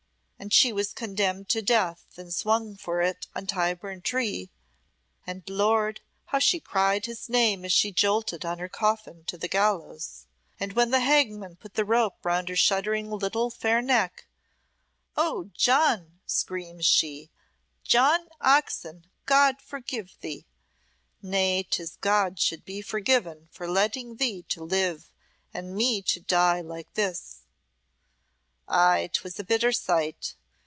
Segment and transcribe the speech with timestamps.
[0.43, 4.49] And she was condemned to death, and swung for it on Tyburn Tree.
[5.27, 6.01] And, Lord!
[6.25, 10.25] how she cried his name as she jolted on her coffin to the gallows,
[10.59, 14.25] and when the hangman put the rope round her shuddering little fair neck.
[15.15, 17.29] 'Oh, John,' screams she,
[17.83, 20.47] 'John Oxon, God forgive thee!
[21.21, 25.11] Nay, 'tis God should be forgiven for letting thee to live
[25.53, 27.37] and me to die like this.'
[28.73, 30.35] Aye, 'twas a bitter sight!